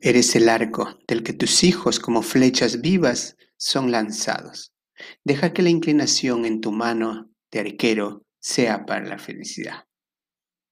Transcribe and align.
eres 0.00 0.34
el 0.34 0.48
arco 0.48 0.98
del 1.06 1.22
que 1.22 1.32
tus 1.32 1.62
hijos 1.64 2.00
como 2.00 2.22
flechas 2.22 2.80
vivas 2.80 3.36
son 3.56 3.90
lanzados. 3.90 4.72
Deja 5.24 5.52
que 5.52 5.62
la 5.62 5.70
inclinación 5.70 6.44
en 6.44 6.60
tu 6.60 6.72
mano 6.72 7.30
de 7.50 7.60
arquero 7.60 8.24
sea 8.38 8.86
para 8.86 9.06
la 9.06 9.18
felicidad. 9.18 9.84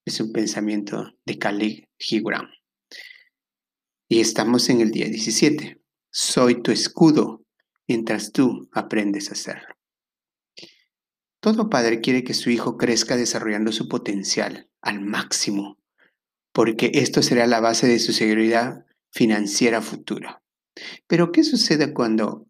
Es 0.04 0.20
un 0.20 0.32
pensamiento 0.32 1.12
de 1.27 1.38
Khalid 1.38 1.84
Gibran. 1.98 2.48
Y 4.09 4.20
estamos 4.20 4.68
en 4.70 4.80
el 4.80 4.91
día 4.91 5.06
17. 5.06 5.82
Soy 6.10 6.62
tu 6.62 6.72
escudo 6.72 7.45
mientras 7.86 8.32
tú 8.32 8.68
aprendes 8.72 9.29
a 9.29 9.32
hacerlo. 9.32 9.74
Todo 11.40 11.68
padre 11.68 12.00
quiere 12.00 12.24
que 12.24 12.34
su 12.34 12.50
hijo 12.50 12.76
crezca 12.76 13.16
desarrollando 13.16 13.70
su 13.70 13.86
potencial 13.86 14.70
al 14.80 15.00
máximo, 15.00 15.79
porque 16.53 16.90
esto 16.95 17.22
será 17.22 17.46
la 17.46 17.61
base 17.61 17.86
de 17.86 17.99
su 17.99 18.13
seguridad 18.13 18.86
financiera 19.18 19.82
futura. 19.82 20.40
Pero 21.08 21.32
¿qué 21.32 21.43
sucede 21.43 21.93
cuando 21.93 22.46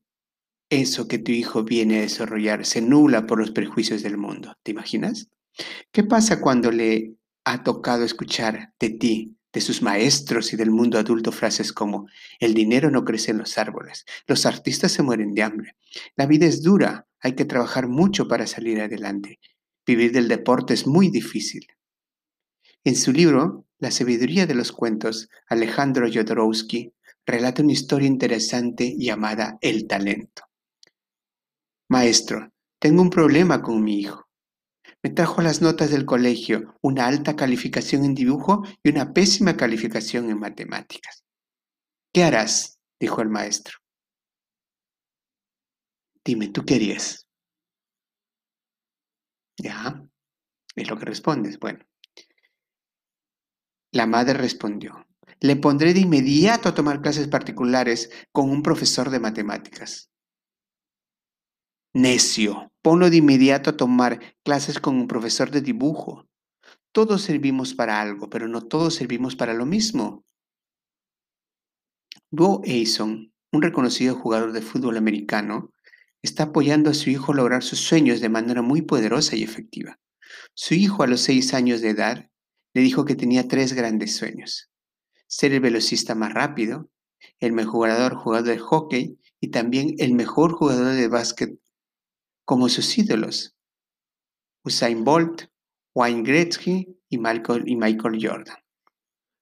eso 0.69 1.09
que 1.09 1.19
tu 1.19 1.33
hijo 1.33 1.65
viene 1.65 1.97
a 1.97 2.03
desarrollar 2.03 2.67
se 2.67 2.83
nula 2.83 3.27
por 3.27 3.39
los 3.39 3.53
prejuicios 3.53 4.03
del 4.03 4.19
mundo? 4.19 4.55
¿Te 4.63 4.73
imaginas? 4.73 5.31
¿Qué 5.93 6.05
pasa 6.05 6.43
cuando 6.43 6.71
le 6.71 7.15
ha 7.47 7.63
tocado 7.63 8.05
escuchar 8.05 8.75
de 8.79 8.91
ti, 8.91 9.35
de 9.51 9.63
sus 9.63 9.81
maestros 9.81 10.53
y 10.53 10.57
del 10.57 10.71
mundo 10.71 10.99
adulto 10.99 11.33
frases 11.33 11.73
como, 11.73 12.07
el 12.39 12.53
dinero 12.53 12.91
no 12.91 13.03
crece 13.03 13.31
en 13.31 13.39
los 13.39 13.57
árboles, 13.57 14.05
los 14.27 14.45
artistas 14.45 14.93
se 14.93 15.03
mueren 15.03 15.33
de 15.33 15.45
hambre, 15.45 15.75
la 16.17 16.27
vida 16.27 16.45
es 16.45 16.63
dura, 16.63 17.07
hay 17.21 17.35
que 17.35 17.47
trabajar 17.47 17.89
mucho 17.89 18.29
para 18.29 18.47
salir 18.47 18.79
adelante, 18.83 19.41
vivir 19.87 20.13
del 20.13 20.29
deporte 20.29 20.75
es 20.75 20.87
muy 20.87 21.09
difícil. 21.09 21.67
En 22.85 22.95
su 22.95 23.11
libro, 23.11 23.65
La 23.81 23.93
sabiduría 23.93 24.47
de 24.47 24.55
los 24.55 24.73
cuentos, 24.73 25.29
Alejandro 25.49 26.09
Jodorowsky 26.13 26.93
relata 27.25 27.63
una 27.63 27.73
historia 27.73 28.09
interesante 28.09 28.97
llamada 28.99 29.57
El 29.61 29.87
talento. 29.87 30.43
Maestro, 31.89 32.53
tengo 32.81 33.03
un 33.03 33.11
problema 33.11 33.63
con 33.63 33.83
mi 33.83 34.01
hijo. 34.01 34.29
Me 35.03 35.11
trajo 35.11 35.43
las 35.43 35.63
notas 35.63 35.91
del 35.91 36.05
colegio, 36.07 36.75
una 36.81 37.07
alta 37.07 37.37
calificación 37.37 38.05
en 38.05 38.15
dibujo 38.15 38.65
y 38.83 38.91
una 38.91 39.13
pésima 39.13 39.57
calificación 39.57 40.29
en 40.29 40.41
matemáticas. 40.41 41.25
¿Qué 42.13 42.25
harás? 42.25 42.81
dijo 42.99 43.23
el 43.23 43.29
maestro. 43.29 43.79
Dime, 46.25 46.49
¿tú 46.49 46.65
qué 46.65 46.75
harías? 46.75 47.29
Ya, 49.57 50.05
es 50.75 50.91
lo 50.91 50.99
que 50.99 51.05
respondes. 51.05 51.59
Bueno, 51.59 51.88
la 53.93 54.07
madre 54.07 54.35
respondió, 54.35 55.07
le 55.41 55.57
pondré 55.57 55.95
de 55.95 56.01
inmediato 56.01 56.69
a 56.69 56.75
tomar 56.75 57.01
clases 57.01 57.29
particulares 57.29 58.11
con 58.33 58.51
un 58.51 58.63
profesor 58.63 59.11
de 59.11 59.21
matemáticas. 59.21 60.11
Necio, 61.95 62.73
ponlo 62.83 63.11
de 63.11 63.17
inmediato 63.17 63.71
a 63.71 63.77
tomar 63.77 64.37
clases 64.45 64.79
con 64.79 64.97
un 64.97 65.09
profesor 65.09 65.51
de 65.51 65.63
dibujo. 65.63 66.29
Todos 66.93 67.23
servimos 67.23 67.75
para 67.75 68.01
algo, 68.01 68.29
pero 68.29 68.47
no 68.47 68.63
todos 68.63 68.95
servimos 68.95 69.37
para 69.37 69.55
lo 69.55 69.65
mismo. 69.65 70.25
Bo 72.31 72.61
Eason, 72.65 73.33
un 73.53 73.63
reconocido 73.63 74.15
jugador 74.15 74.53
de 74.53 74.61
fútbol 74.61 74.97
americano, 74.99 75.73
está 76.23 76.45
apoyando 76.45 76.91
a 76.91 76.95
su 76.95 77.11
hijo 77.11 77.33
a 77.33 77.37
lograr 77.37 77.63
sus 77.63 77.79
sueños 77.79 78.21
de 78.21 78.29
manera 78.29 78.61
muy 78.61 78.83
poderosa 78.83 79.37
y 79.37 79.43
efectiva. 79.43 79.99
Su 80.55 80.75
hijo 80.75 81.03
a 81.03 81.07
los 81.07 81.21
seis 81.21 81.55
años 81.55 81.81
de 81.81 81.91
edad 81.91 82.28
le 82.79 82.85
dijo 82.85 83.05
que 83.05 83.17
tenía 83.17 83.49
tres 83.49 83.73
grandes 83.73 84.15
sueños. 84.15 84.71
Ser 85.27 85.53
el 85.53 85.59
velocista 85.59 86.15
más 86.15 86.33
rápido, 86.33 86.89
el 87.41 87.53
mejor 87.53 87.73
jugador, 87.73 88.15
jugador 88.15 88.47
de 88.47 88.59
hockey 88.61 89.19
y 89.41 89.49
también 89.49 89.97
el 89.99 90.15
mejor 90.15 90.53
jugador 90.53 90.95
de 90.95 91.09
básquet 91.09 91.59
como 92.45 92.69
sus 92.69 92.97
ídolos, 92.97 93.57
Usain 94.65 95.03
Bolt, 95.03 95.47
Wayne 95.93 96.23
Gretzky 96.23 97.01
y 97.09 97.19
Michael, 97.19 97.65
y 97.67 97.75
Michael 97.75 98.21
Jordan. 98.25 98.59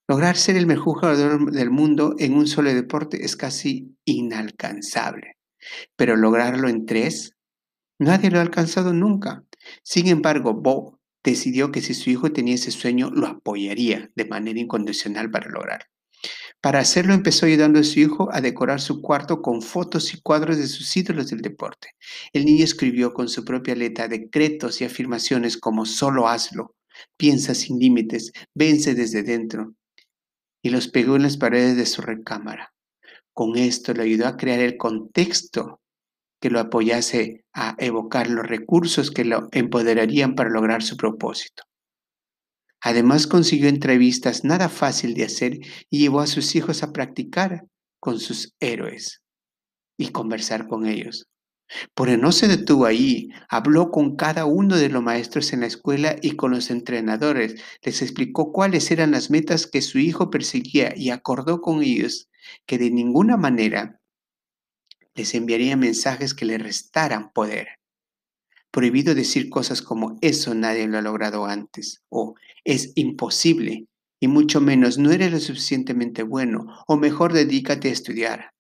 Lograr 0.09 0.39
ser 0.39 0.57
el 0.57 0.67
mejor 0.67 0.95
jugador 0.95 1.53
del 1.53 1.71
mundo 1.71 2.15
en 2.19 2.33
un 2.33 2.47
solo 2.47 2.73
deporte 2.73 3.23
es 3.23 3.37
casi 3.37 3.99
inalcanzable, 4.07 5.37
pero 5.95 6.17
lograrlo 6.17 6.71
en 6.71 6.87
tres, 6.87 7.37
nadie 7.99 8.31
lo 8.31 8.39
ha 8.39 8.43
alcanzado 8.43 8.95
nunca. 8.95 9.45
Sin 9.83 10.09
embargo, 10.09 10.55
Bob 10.55 10.96
decidió 11.31 11.71
que 11.71 11.83
si 11.83 11.95
su 11.95 12.11
hijo 12.11 12.33
tenía 12.33 12.55
ese 12.55 12.71
sueño, 12.71 13.11
lo 13.11 13.27
apoyaría 13.27 14.11
de 14.15 14.25
manera 14.25 14.59
incondicional 14.59 15.31
para 15.31 15.51
lograrlo. 15.51 15.87
Para 16.61 16.81
hacerlo 16.81 17.15
empezó 17.15 17.47
ayudando 17.47 17.79
a 17.79 17.85
su 17.85 18.01
hijo 18.01 18.29
a 18.33 18.41
decorar 18.41 18.81
su 18.81 19.01
cuarto 19.01 19.43
con 19.43 19.63
fotos 19.63 20.15
y 20.15 20.21
cuadros 20.21 20.57
de 20.57 20.67
sus 20.67 20.97
ídolos 20.97 21.29
del 21.29 21.41
deporte. 21.41 21.91
El 22.33 22.45
niño 22.45 22.65
escribió 22.65 23.13
con 23.13 23.29
su 23.29 23.45
propia 23.45 23.75
letra 23.75 24.09
decretos 24.09 24.81
y 24.81 24.85
afirmaciones 24.85 25.59
como 25.59 25.87
solo 25.87 26.29
hazlo, 26.29 26.75
piensa 27.17 27.55
sin 27.55 27.79
límites, 27.79 28.33
vence 28.55 28.95
desde 28.95 29.23
dentro, 29.23 29.75
y 30.63 30.71
los 30.71 30.89
pegó 30.89 31.17
en 31.17 31.23
las 31.23 31.37
paredes 31.37 31.77
de 31.77 31.87
su 31.87 32.03
recámara. 32.03 32.73
Con 33.33 33.57
esto 33.57 33.93
le 33.93 34.03
ayudó 34.03 34.27
a 34.27 34.37
crear 34.37 34.61
el 34.61 34.77
contexto 34.77 35.81
que 36.47 36.53
lo 36.53 36.61
apoyase 36.61 37.45
a 37.53 37.75
evocar 37.77 38.31
los 38.31 38.47
recursos 38.47 39.11
que 39.11 39.25
lo 39.25 39.49
empoderarían 39.51 40.37
para 40.37 40.49
lograr 40.49 40.81
su 40.85 40.97
propósito. 40.97 41.65
Además 42.81 43.27
consiguió 43.27 43.69
entrevistas 43.69 44.45
nada 44.45 44.69
fácil 44.69 45.15
de 45.15 45.25
hacer 45.25 45.59
y 45.91 45.99
llevó 45.99 46.21
a 46.21 46.29
sus 46.29 46.55
hijos 46.55 46.85
a 46.85 46.93
practicar 46.93 47.65
con 47.99 48.21
sus 48.21 48.55
héroes 48.61 49.23
y 49.99 50.13
conversar 50.13 50.69
con 50.69 50.87
ellos. 50.87 51.27
Pero 51.97 52.17
no 52.17 52.31
se 52.31 52.47
detuvo 52.47 52.87
ahí, 52.87 53.31
habló 53.49 53.91
con 53.91 54.15
cada 54.15 54.45
uno 54.45 54.77
de 54.77 54.89
los 54.89 55.03
maestros 55.03 55.53
en 55.53 55.63
la 55.63 55.67
escuela 55.67 56.15
y 56.23 56.37
con 56.37 56.53
los 56.53 56.71
entrenadores, 56.71 57.61
les 57.83 58.03
explicó 58.03 58.53
cuáles 58.53 58.93
eran 58.93 59.11
las 59.11 59.31
metas 59.33 59.67
que 59.67 59.83
su 59.83 59.99
hijo 59.99 60.31
perseguía 60.31 60.95
y 60.97 61.11
acordó 61.11 61.61
con 61.61 61.83
ellos 61.83 62.29
que 62.67 62.79
de 62.79 62.93
ninguna 62.93 63.37
manera 63.37 63.99
les 65.17 65.35
enviaría 65.35 65.77
mensajes 65.77 66.35
que 66.35 66.45
le 66.45 66.59
restaran 66.59 67.33
poder. 67.33 67.69
Prohibido 68.71 69.15
decir 69.15 69.49
cosas 69.49 69.83
como 69.83 70.19
eso 70.21 70.55
nadie 70.55 70.87
lo 70.87 70.99
ha 70.99 71.03
logrado 71.03 71.47
antes 71.47 72.03
o 72.11 72.35
es 72.65 72.93
imposible 72.95 73.87
y 74.21 74.29
mucho 74.29 74.61
menos 74.61 74.99
no 74.99 75.11
eres 75.11 75.33
lo 75.33 75.41
suficientemente 75.41 76.23
bueno 76.23 76.67
o 76.87 76.97
mejor 76.97 77.33
dedícate 77.33 77.89
a 77.89 77.93
estudiar. 77.93 78.51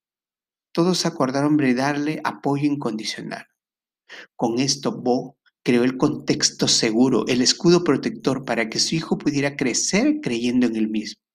Todos 0.72 1.06
acordaron 1.06 1.56
brindarle 1.56 2.20
apoyo 2.24 2.64
incondicional. 2.66 3.46
Con 4.36 4.58
esto 4.58 5.00
Bo 5.00 5.36
creó 5.62 5.84
el 5.84 5.96
contexto 5.96 6.68
seguro, 6.68 7.24
el 7.26 7.40
escudo 7.42 7.82
protector 7.82 8.44
para 8.44 8.68
que 8.68 8.78
su 8.78 8.94
hijo 8.94 9.18
pudiera 9.18 9.56
crecer 9.56 10.20
creyendo 10.22 10.66
en 10.66 10.76
él 10.76 10.88
mismo. 10.88 11.25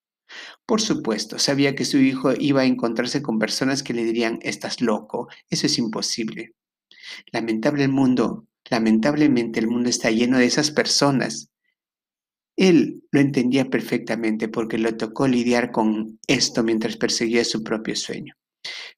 Por 0.66 0.82
supuesto, 0.82 1.40
sabía 1.40 1.76
que 1.76 1.86
su 1.86 1.98
hijo 1.98 2.34
iba 2.38 2.62
a 2.62 2.66
encontrarse 2.66 3.22
con 3.22 3.40
personas 3.40 3.84
que 3.84 3.94
le 3.94 4.04
dirían, 4.04 4.40
estás 4.42 4.82
loco, 4.82 5.28
eso 5.50 5.66
es 5.66 5.78
imposible. 5.78 6.54
Lamentable 7.32 7.84
el 7.84 7.92
mundo, 7.92 8.48
lamentablemente 8.70 9.60
el 9.60 9.68
mundo 9.68 9.90
está 9.90 10.12
lleno 10.12 10.38
de 10.38 10.46
esas 10.46 10.72
personas. 10.72 11.50
Él 12.56 13.04
lo 13.12 13.20
entendía 13.20 13.70
perfectamente 13.70 14.48
porque 14.48 14.78
le 14.78 14.94
tocó 14.94 15.28
lidiar 15.28 15.72
con 15.72 16.20
esto 16.28 16.64
mientras 16.64 16.98
perseguía 16.98 17.44
su 17.44 17.64
propio 17.64 17.96
sueño. 17.96 18.36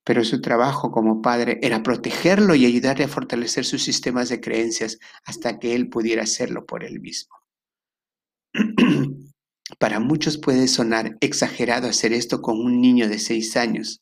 Pero 0.03 0.25
su 0.25 0.41
trabajo 0.41 0.91
como 0.91 1.21
padre 1.21 1.59
era 1.61 1.83
protegerlo 1.83 2.55
y 2.55 2.65
ayudarle 2.65 3.05
a 3.05 3.09
fortalecer 3.09 3.63
sus 3.63 3.83
sistemas 3.83 4.29
de 4.29 4.41
creencias 4.41 4.99
hasta 5.23 5.59
que 5.59 5.75
él 5.75 5.89
pudiera 5.89 6.23
hacerlo 6.23 6.65
por 6.65 6.83
él 6.83 6.99
mismo. 6.99 7.35
Para 9.79 9.99
muchos 9.99 10.37
puede 10.37 10.67
sonar 10.67 11.17
exagerado 11.21 11.87
hacer 11.87 12.13
esto 12.13 12.41
con 12.41 12.59
un 12.59 12.81
niño 12.81 13.07
de 13.07 13.19
seis 13.19 13.55
años. 13.55 14.01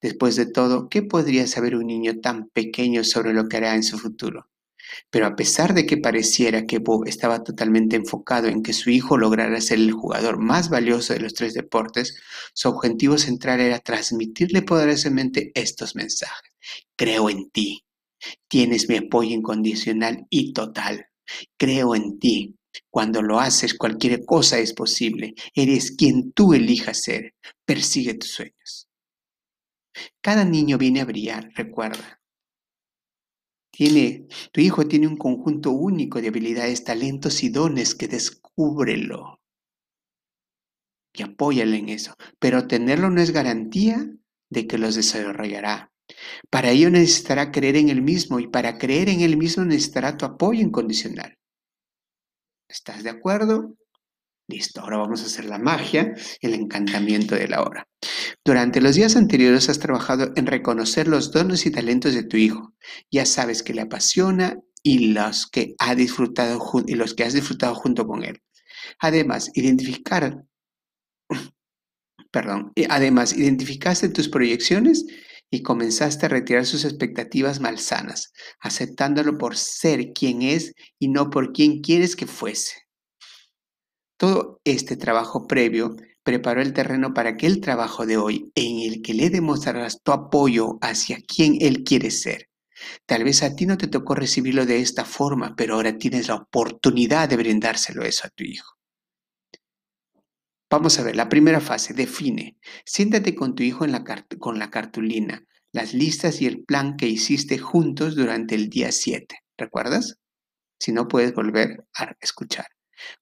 Después 0.00 0.36
de 0.36 0.46
todo, 0.46 0.88
¿qué 0.88 1.02
podría 1.02 1.46
saber 1.46 1.76
un 1.76 1.86
niño 1.86 2.20
tan 2.20 2.48
pequeño 2.48 3.04
sobre 3.04 3.32
lo 3.32 3.48
que 3.48 3.56
hará 3.56 3.74
en 3.74 3.82
su 3.82 3.98
futuro? 3.98 4.48
Pero 5.10 5.26
a 5.26 5.36
pesar 5.36 5.74
de 5.74 5.86
que 5.86 5.98
pareciera 5.98 6.66
que 6.66 6.78
Bob 6.78 7.06
estaba 7.06 7.42
totalmente 7.42 7.96
enfocado 7.96 8.48
en 8.48 8.62
que 8.62 8.72
su 8.72 8.90
hijo 8.90 9.16
lograra 9.16 9.60
ser 9.60 9.78
el 9.78 9.92
jugador 9.92 10.38
más 10.38 10.70
valioso 10.70 11.12
de 11.12 11.20
los 11.20 11.34
tres 11.34 11.54
deportes, 11.54 12.16
su 12.54 12.68
objetivo 12.68 13.18
central 13.18 13.60
era 13.60 13.80
transmitirle 13.80 14.62
poderosamente 14.62 15.52
estos 15.54 15.94
mensajes. 15.94 16.52
Creo 16.96 17.28
en 17.28 17.50
ti. 17.50 17.84
Tienes 18.48 18.88
mi 18.88 18.96
apoyo 18.96 19.34
incondicional 19.34 20.26
y 20.30 20.52
total. 20.52 21.06
Creo 21.56 21.94
en 21.94 22.18
ti. 22.18 22.57
Cuando 22.90 23.22
lo 23.22 23.40
haces, 23.40 23.74
cualquier 23.74 24.24
cosa 24.24 24.58
es 24.58 24.72
posible. 24.74 25.34
Eres 25.54 25.92
quien 25.92 26.32
tú 26.32 26.54
elijas 26.54 27.02
ser. 27.02 27.34
Persigue 27.64 28.14
tus 28.14 28.30
sueños. 28.30 28.88
Cada 30.20 30.44
niño 30.44 30.78
viene 30.78 31.00
a 31.00 31.04
brillar, 31.04 31.50
recuerda. 31.54 32.20
Tiene, 33.70 34.26
tu 34.52 34.60
hijo 34.60 34.86
tiene 34.86 35.06
un 35.06 35.16
conjunto 35.16 35.70
único 35.70 36.20
de 36.20 36.28
habilidades, 36.28 36.84
talentos 36.84 37.42
y 37.42 37.48
dones 37.48 37.94
que 37.94 38.08
descúbrelo. 38.08 39.40
y 41.14 41.22
apóyale 41.22 41.78
en 41.78 41.88
eso. 41.88 42.14
Pero 42.38 42.66
tenerlo 42.66 43.10
no 43.10 43.20
es 43.20 43.32
garantía 43.32 44.08
de 44.50 44.66
que 44.66 44.78
los 44.78 44.94
desarrollará. 44.94 45.92
Para 46.50 46.70
ello 46.70 46.90
necesitará 46.90 47.52
creer 47.52 47.76
en 47.76 47.90
él 47.90 48.02
mismo 48.02 48.40
y 48.40 48.48
para 48.48 48.78
creer 48.78 49.08
en 49.08 49.20
él 49.20 49.36
mismo 49.36 49.64
necesitará 49.64 50.16
tu 50.16 50.24
apoyo 50.26 50.60
incondicional. 50.60 51.37
¿Estás 52.68 53.02
de 53.02 53.10
acuerdo? 53.10 53.74
Listo, 54.46 54.80
ahora 54.80 54.98
vamos 54.98 55.22
a 55.22 55.26
hacer 55.26 55.46
la 55.46 55.58
magia, 55.58 56.14
el 56.40 56.54
encantamiento 56.54 57.34
de 57.34 57.48
la 57.48 57.62
hora. 57.62 57.88
Durante 58.44 58.80
los 58.80 58.94
días 58.94 59.16
anteriores 59.16 59.68
has 59.68 59.78
trabajado 59.78 60.32
en 60.36 60.46
reconocer 60.46 61.08
los 61.08 61.32
dones 61.32 61.64
y 61.64 61.70
talentos 61.70 62.14
de 62.14 62.24
tu 62.24 62.36
hijo. 62.36 62.74
Ya 63.10 63.24
sabes 63.26 63.62
que 63.62 63.74
le 63.74 63.82
apasiona 63.82 64.58
y 64.82 65.12
los 65.12 65.46
que, 65.46 65.74
ha 65.78 65.94
disfrutado, 65.94 66.60
y 66.86 66.94
los 66.94 67.14
que 67.14 67.24
has 67.24 67.32
disfrutado 67.32 67.74
junto 67.74 68.06
con 68.06 68.22
él. 68.22 68.42
Además, 69.00 69.50
identificar, 69.54 70.44
perdón, 72.30 72.72
además, 72.88 73.34
identificaste 73.34 74.10
tus 74.10 74.28
proyecciones 74.28 75.06
y 75.50 75.62
comenzaste 75.62 76.26
a 76.26 76.28
retirar 76.28 76.66
sus 76.66 76.84
expectativas 76.84 77.60
malsanas, 77.60 78.32
aceptándolo 78.60 79.38
por 79.38 79.56
ser 79.56 80.12
quien 80.12 80.42
es 80.42 80.74
y 80.98 81.08
no 81.08 81.30
por 81.30 81.52
quien 81.52 81.80
quieres 81.80 82.16
que 82.16 82.26
fuese. 82.26 82.74
Todo 84.18 84.60
este 84.64 84.96
trabajo 84.96 85.46
previo 85.46 85.96
preparó 86.22 86.60
el 86.60 86.72
terreno 86.72 87.14
para 87.14 87.36
que 87.36 87.46
el 87.46 87.60
trabajo 87.60 88.04
de 88.04 88.16
hoy, 88.16 88.50
en 88.54 88.80
el 88.80 89.00
que 89.00 89.14
le 89.14 89.30
demostrarás 89.30 90.02
tu 90.02 90.12
apoyo 90.12 90.78
hacia 90.82 91.18
quien 91.20 91.56
él 91.60 91.84
quiere 91.84 92.10
ser. 92.10 92.48
Tal 93.06 93.24
vez 93.24 93.42
a 93.42 93.54
ti 93.54 93.66
no 93.66 93.78
te 93.78 93.86
tocó 93.86 94.14
recibirlo 94.14 94.66
de 94.66 94.80
esta 94.80 95.04
forma, 95.04 95.54
pero 95.56 95.74
ahora 95.74 95.96
tienes 95.98 96.28
la 96.28 96.34
oportunidad 96.34 97.28
de 97.28 97.36
brindárselo 97.36 98.04
eso 98.04 98.26
a 98.26 98.30
tu 98.30 98.44
hijo. 98.44 98.77
Vamos 100.70 100.98
a 100.98 101.02
ver, 101.02 101.16
la 101.16 101.30
primera 101.30 101.60
fase, 101.60 101.94
define. 101.94 102.58
Siéntate 102.84 103.34
con 103.34 103.54
tu 103.54 103.62
hijo 103.62 103.86
en 103.86 103.92
la 103.92 104.04
con 104.38 104.58
la 104.58 104.70
cartulina, 104.70 105.46
las 105.72 105.94
listas 105.94 106.42
y 106.42 106.46
el 106.46 106.62
plan 106.62 106.96
que 106.98 107.06
hiciste 107.06 107.56
juntos 107.56 108.16
durante 108.16 108.54
el 108.54 108.68
día 108.68 108.92
7. 108.92 109.38
¿Recuerdas? 109.56 110.18
Si 110.78 110.92
no, 110.92 111.08
puedes 111.08 111.34
volver 111.34 111.86
a 111.94 112.14
escuchar. 112.20 112.66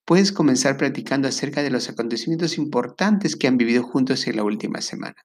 Puedes 0.04 0.32
comenzar 0.32 0.76
platicando 0.76 1.28
acerca 1.28 1.62
de 1.62 1.70
los 1.70 1.88
acontecimientos 1.88 2.58
importantes 2.58 3.37
que 3.37 3.46
han 3.46 3.58
vivido 3.58 3.84
juntos 3.84 4.26
en 4.26 4.37
la 4.37 4.43
última 4.43 4.81
semana. 4.81 5.25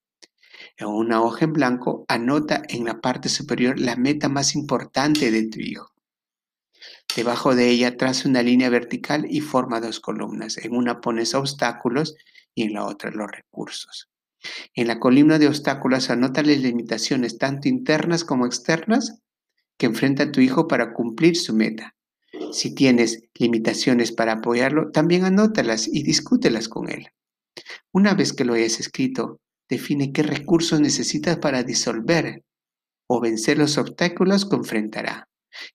En 0.78 0.88
una 0.88 1.24
hoja 1.24 1.46
en 1.46 1.54
blanco, 1.54 2.06
anota 2.08 2.62
en 2.70 2.86
la 2.86 3.02
parte 3.02 3.30
superior 3.30 3.80
la 3.80 3.96
meta 3.96 4.30
más 4.30 4.56
importante 4.56 5.32
de 5.32 5.48
tu 5.48 5.60
hijo. 5.60 5.92
Debajo 7.16 7.56
de 7.56 7.70
ella 7.70 7.98
traza 7.98 8.30
una 8.30 8.42
línea 8.42 8.70
vertical 8.70 9.26
y 9.30 9.42
forma 9.42 9.82
dos 9.82 10.00
columnas. 10.00 10.58
En 10.58 10.74
una 10.74 11.02
pones 11.02 11.36
obstáculos 11.36 12.16
y 12.56 12.64
en 12.64 12.74
la 12.74 12.86
otra 12.86 13.12
los 13.12 13.30
recursos. 13.30 14.10
En 14.74 14.88
la 14.88 15.00
columna 15.00 15.38
de 15.38 15.48
obstáculos 15.48 16.10
anota 16.10 16.42
las 16.42 16.58
limitaciones 16.58 17.38
tanto 17.38 17.68
internas 17.68 18.24
como 18.24 18.46
externas 18.46 19.20
que 19.78 19.88
enfrenta 19.88 20.32
tu 20.32 20.40
hijo 20.40 20.68
para 20.68 20.94
cumplir 20.94 21.36
su 21.36 21.54
meta. 21.54 21.96
Si 22.54 22.74
tienes 22.74 23.24
limitaciones 23.36 24.12
para 24.12 24.34
apoyarlo, 24.34 24.92
también 24.92 25.26
anótalas 25.26 25.88
y 25.88 26.04
discútelas 26.04 26.70
con 26.70 26.90
él. 26.90 27.10
Una 27.92 28.14
vez 28.14 28.32
que 28.32 28.46
lo 28.46 28.54
hayas 28.54 28.80
escrito, 28.80 29.40
define 29.70 30.14
qué 30.14 30.24
recursos 30.24 30.80
necesitas 30.80 31.38
para 31.38 31.64
disolver 31.64 32.44
o 33.08 33.20
vencer 33.20 33.58
los 33.58 33.78
obstáculos 33.78 34.46
que 34.46 34.56
enfrentará. 34.56 35.28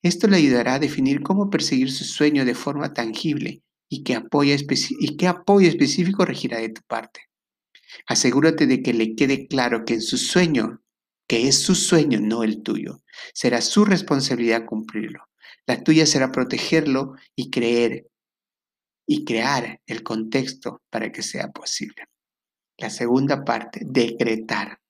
Esto 0.03 0.27
le 0.27 0.37
ayudará 0.37 0.75
a 0.75 0.79
definir 0.79 1.23
cómo 1.23 1.51
perseguir 1.51 1.91
su 1.91 2.05
sueño 2.05 2.45
de 2.45 2.55
forma 2.55 2.95
tangible 2.95 3.63
y 3.89 4.03
qué 4.03 4.15
apoyo, 4.15 4.55
y 4.55 5.27
apoyo 5.27 5.69
específico 5.69 6.25
regirá 6.25 6.59
de 6.59 6.71
tu 6.71 6.83
parte. 6.83 7.21
Asegúrate 8.07 8.67
de 8.67 8.83
que 8.83 8.93
le 8.93 9.15
quede 9.15 9.47
claro 9.47 9.85
que 9.85 9.95
en 9.95 10.03
su 10.03 10.19
sueño, 10.19 10.83
que 11.29 11.49
es 11.49 11.61
su 11.61 11.75
sueño, 11.75 12.21
no 12.21 12.43
el 12.43 12.63
tuyo, 12.63 13.03
será 13.33 13.61
su 13.61 13.85
responsabilidad 13.85 14.65
cumplirlo. 14.67 15.25
La 15.67 15.83
tuya 15.83 16.07
será 16.07 16.31
protegerlo 16.31 17.15
y 17.35 17.51
creer 17.51 18.07
y 19.07 19.25
crear 19.25 19.81
el 19.87 20.03
contexto 20.03 20.83
para 20.91 21.13
que 21.13 21.23
sea 21.23 21.51
posible. 21.51 22.07
La 22.77 22.91
segunda 22.91 23.45
parte, 23.45 23.81
decretar. 23.85 24.81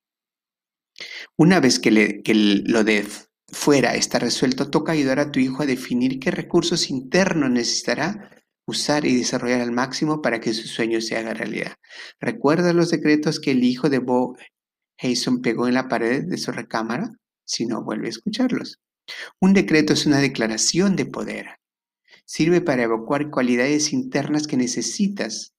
Una 1.36 1.60
vez 1.60 1.78
que, 1.78 1.90
lo 1.90 2.82
de 2.82 3.06
fuera 3.48 3.94
está 3.94 4.18
resuelto, 4.18 4.70
toca 4.70 4.92
ayudar 4.92 5.20
a 5.20 5.30
tu 5.30 5.40
hijo 5.40 5.62
a 5.62 5.66
definir 5.66 6.18
qué 6.18 6.30
recursos 6.30 6.90
internos 6.90 7.50
necesitará 7.50 8.30
usar 8.66 9.06
y 9.06 9.16
desarrollar 9.16 9.60
al 9.60 9.72
máximo 9.72 10.20
para 10.20 10.40
que 10.40 10.52
su 10.52 10.66
sueño 10.66 11.00
se 11.00 11.16
haga 11.16 11.34
realidad. 11.34 11.76
¿Recuerda 12.20 12.72
los 12.72 12.90
decretos 12.90 13.38
que 13.38 13.52
el 13.52 13.62
hijo 13.64 13.88
de 13.88 14.00
Bo 14.00 14.36
Hayson 14.98 15.40
pegó 15.40 15.68
en 15.68 15.74
la 15.74 15.88
pared 15.88 16.24
de 16.24 16.36
su 16.36 16.50
recámara? 16.52 17.10
Si 17.44 17.66
no, 17.66 17.84
vuelve 17.84 18.08
a 18.08 18.10
escucharlos. 18.10 18.80
Un 19.40 19.54
decreto 19.54 19.92
es 19.92 20.04
una 20.06 20.18
declaración 20.18 20.96
de 20.96 21.06
poder. 21.06 21.60
Sirve 22.24 22.60
para 22.60 22.82
evacuar 22.82 23.30
cualidades 23.30 23.92
internas 23.92 24.48
que 24.48 24.56
necesitas 24.56 25.52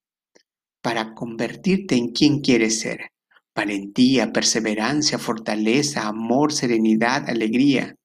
para 0.82 1.14
convertirte 1.14 1.96
en 1.96 2.12
quien 2.12 2.42
quieres 2.42 2.82
ser. 2.82 3.12
Valentía, 3.58 4.32
perseverancia, 4.32 5.18
fortaleza, 5.18 6.08
amor, 6.08 6.54
serenidad, 6.54 7.28
alegría. 7.28 7.96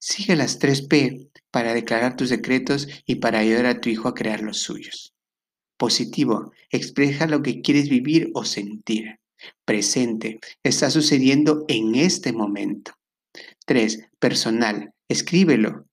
Sigue 0.00 0.36
las 0.36 0.58
tres 0.58 0.80
P 0.80 1.28
para 1.50 1.74
declarar 1.74 2.16
tus 2.16 2.30
decretos 2.30 2.88
y 3.04 3.16
para 3.16 3.40
ayudar 3.40 3.66
a 3.66 3.78
tu 3.78 3.90
hijo 3.90 4.08
a 4.08 4.14
crear 4.14 4.40
los 4.40 4.56
suyos. 4.56 5.12
Positivo, 5.76 6.50
expresa 6.70 7.26
lo 7.26 7.42
que 7.42 7.60
quieres 7.60 7.90
vivir 7.90 8.30
o 8.32 8.46
sentir. 8.46 9.20
Presente, 9.66 10.40
está 10.62 10.90
sucediendo 10.90 11.66
en 11.68 11.94
este 11.94 12.32
momento. 12.32 12.92
3. 13.66 14.08
Personal. 14.18 14.94
Escríbelo 15.08 15.84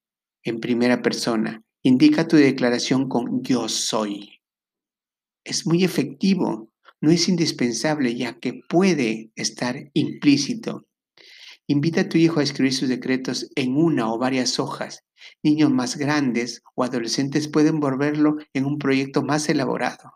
en 0.43 0.61
primera 0.61 1.01
persona. 1.01 1.61
Indica 1.81 2.25
tu 2.25 2.37
declaración 2.37 3.09
con 3.09 3.43
yo 3.43 3.67
soy. 3.67 4.39
Es 5.43 5.67
muy 5.67 5.83
efectivo, 5.83 6.69
no 7.03 7.11
es 7.11 7.29
indispensable 7.29 8.15
ya 8.15 8.39
que 8.39 8.61
puede 8.67 9.31
estar 9.35 9.91
implícito. 9.93 10.87
Invita 11.67 12.01
a 12.01 12.09
tu 12.09 12.17
hijo 12.17 12.39
a 12.39 12.43
escribir 12.43 12.73
sus 12.73 12.89
decretos 12.89 13.51
en 13.53 13.77
una 13.77 14.11
o 14.11 14.17
varias 14.17 14.59
hojas. 14.59 15.03
Niños 15.43 15.69
más 15.69 15.97
grandes 15.97 16.63
o 16.73 16.83
adolescentes 16.83 17.47
pueden 17.47 17.79
volverlo 17.79 18.37
en 18.53 18.65
un 18.65 18.79
proyecto 18.79 19.21
más 19.21 19.47
elaborado. 19.49 20.13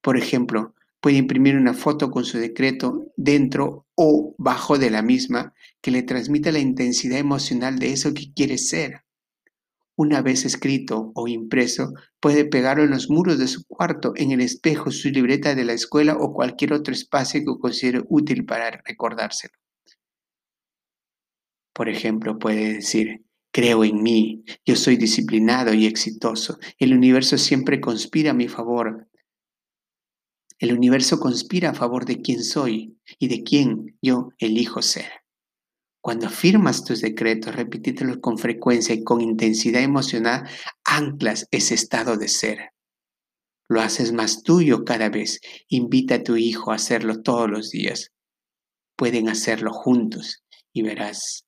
Por 0.00 0.16
ejemplo, 0.16 0.74
Puede 1.04 1.18
imprimir 1.18 1.58
una 1.58 1.74
foto 1.74 2.10
con 2.10 2.24
su 2.24 2.38
decreto 2.38 3.12
dentro 3.14 3.86
o 3.94 4.34
bajo 4.38 4.78
de 4.78 4.88
la 4.88 5.02
misma 5.02 5.52
que 5.82 5.90
le 5.90 6.02
transmita 6.02 6.50
la 6.50 6.60
intensidad 6.60 7.18
emocional 7.18 7.78
de 7.78 7.92
eso 7.92 8.14
que 8.14 8.32
quiere 8.32 8.56
ser. 8.56 9.04
Una 9.96 10.22
vez 10.22 10.44
escrito 10.44 11.12
o 11.14 11.28
impreso, 11.28 11.92
puede 12.18 12.44
pegarlo 12.44 12.82
en 12.82 12.90
los 12.90 13.10
muros 13.10 13.38
de 13.38 13.46
su 13.46 13.64
cuarto, 13.64 14.12
en 14.16 14.32
el 14.32 14.40
espejo, 14.40 14.90
su 14.90 15.08
libreta 15.10 15.54
de 15.54 15.64
la 15.64 15.72
escuela 15.72 16.16
o 16.18 16.32
cualquier 16.32 16.72
otro 16.72 16.92
espacio 16.92 17.40
que 17.40 17.60
considere 17.60 18.02
útil 18.08 18.44
para 18.44 18.82
recordárselo. 18.84 19.54
Por 21.72 21.88
ejemplo, 21.88 22.38
puede 22.38 22.74
decir, 22.74 23.24
creo 23.52 23.84
en 23.84 24.02
mí, 24.02 24.44
yo 24.64 24.74
soy 24.74 24.96
disciplinado 24.96 25.72
y 25.74 25.86
exitoso, 25.86 26.58
el 26.78 26.92
universo 26.92 27.38
siempre 27.38 27.80
conspira 27.80 28.32
a 28.32 28.34
mi 28.34 28.48
favor, 28.48 29.08
el 30.58 30.72
universo 30.72 31.20
conspira 31.20 31.70
a 31.70 31.74
favor 31.74 32.04
de 32.04 32.20
quien 32.20 32.42
soy 32.42 32.98
y 33.18 33.28
de 33.28 33.42
quien 33.42 33.98
yo 34.00 34.30
elijo 34.38 34.82
ser. 34.82 35.23
Cuando 36.04 36.28
firmas 36.28 36.84
tus 36.84 37.00
decretos, 37.00 37.56
repítelos 37.56 38.18
con 38.18 38.36
frecuencia 38.36 38.94
y 38.94 39.02
con 39.02 39.22
intensidad 39.22 39.80
emocional, 39.80 40.46
anclas 40.84 41.46
ese 41.50 41.72
estado 41.72 42.18
de 42.18 42.28
ser. 42.28 42.72
Lo 43.70 43.80
haces 43.80 44.12
más 44.12 44.42
tuyo 44.42 44.84
cada 44.84 45.08
vez. 45.08 45.40
Invita 45.68 46.16
a 46.16 46.22
tu 46.22 46.36
hijo 46.36 46.72
a 46.72 46.74
hacerlo 46.74 47.22
todos 47.22 47.48
los 47.48 47.70
días. 47.70 48.12
Pueden 48.98 49.30
hacerlo 49.30 49.72
juntos 49.72 50.44
y 50.74 50.82
verás 50.82 51.46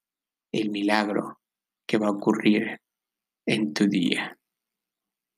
el 0.53 0.71
milagro 0.71 1.39
que 1.87 1.99
va 1.99 2.07
a 2.07 2.13
ocurrir 2.13 2.81
en 3.45 3.75
tu 3.75 3.87
día. 3.87 4.39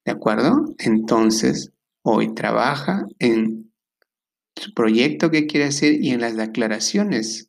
¿De 0.07 0.13
acuerdo? 0.13 0.77
Entonces, 0.79 1.73
hoy 2.05 2.37
trabaja 2.37 3.05
en 3.19 3.73
su 4.55 4.73
proyecto 4.75 5.33
que 5.33 5.49
quiere 5.49 5.67
hacer 5.67 5.95
y 6.01 6.11
en 6.11 6.21
las 6.21 6.37
declaraciones 6.37 7.48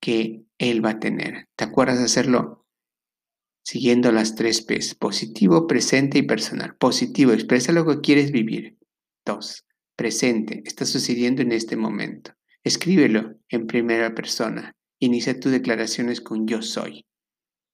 que 0.00 0.44
él 0.58 0.84
va 0.84 0.90
a 0.90 0.98
tener. 0.98 1.48
¿Te 1.56 1.64
acuerdas 1.64 1.98
de 1.98 2.04
hacerlo? 2.04 2.66
Siguiendo 3.64 4.12
las 4.12 4.34
tres 4.34 4.62
P's, 4.62 4.94
positivo, 4.94 5.66
presente 5.66 6.18
y 6.18 6.22
personal. 6.22 6.76
Positivo, 6.76 7.32
expresa 7.32 7.72
lo 7.72 7.84
que 7.84 8.00
quieres 8.00 8.30
vivir. 8.30 8.78
Dos, 9.24 9.64
presente, 9.96 10.62
está 10.64 10.84
sucediendo 10.84 11.42
en 11.42 11.52
este 11.52 11.76
momento. 11.76 12.32
Escríbelo 12.62 13.34
en 13.48 13.66
primera 13.66 14.14
persona. 14.14 14.76
Inicia 15.00 15.38
tus 15.38 15.52
declaraciones 15.52 16.20
con 16.20 16.46
yo 16.46 16.62
soy. 16.62 17.06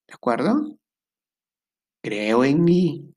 ¿De 0.08 0.14
acuerdo? 0.14 0.78
Creo 2.02 2.44
en 2.44 2.64
mí, 2.64 3.14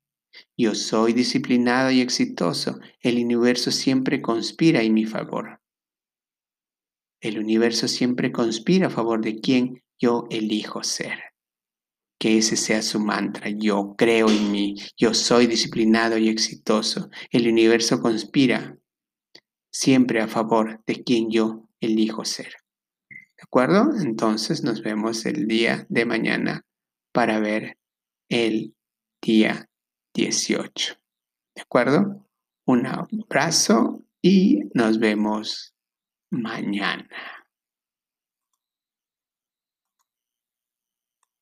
Yo 0.57 0.75
soy 0.75 1.13
disciplinado 1.13 1.91
y 1.91 2.01
exitoso. 2.01 2.79
El 2.99 3.23
universo 3.23 3.71
siempre 3.71 4.21
conspira 4.21 4.81
en 4.81 4.93
mi 4.93 5.05
favor. 5.05 5.61
El 7.25 7.39
universo 7.39 7.87
siempre 7.87 8.31
conspira 8.31 8.85
a 8.85 8.91
favor 8.91 9.19
de 9.19 9.39
quien 9.39 9.81
yo 9.99 10.27
elijo 10.29 10.83
ser. 10.83 11.33
Que 12.19 12.37
ese 12.37 12.55
sea 12.55 12.83
su 12.83 12.99
mantra. 12.99 13.49
Yo 13.49 13.95
creo 13.97 14.29
en 14.29 14.51
mí. 14.51 14.75
Yo 14.95 15.15
soy 15.15 15.47
disciplinado 15.47 16.19
y 16.19 16.29
exitoso. 16.29 17.09
El 17.31 17.47
universo 17.47 17.99
conspira 17.99 18.77
siempre 19.73 20.21
a 20.21 20.27
favor 20.27 20.83
de 20.85 21.03
quien 21.03 21.31
yo 21.31 21.67
elijo 21.81 22.25
ser. 22.25 22.57
¿De 23.09 23.41
acuerdo? 23.41 23.89
Entonces 23.99 24.63
nos 24.63 24.83
vemos 24.83 25.25
el 25.25 25.47
día 25.47 25.87
de 25.89 26.05
mañana 26.05 26.61
para 27.11 27.39
ver 27.39 27.79
el 28.29 28.75
día 29.19 29.67
18. 30.13 30.93
¿De 31.55 31.61
acuerdo? 31.63 32.23
Un 32.67 32.85
abrazo 32.85 34.05
y 34.21 34.59
nos 34.75 34.99
vemos 34.99 35.74
mañana. 36.41 37.05